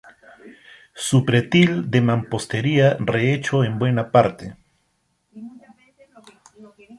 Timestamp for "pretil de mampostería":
1.27-2.97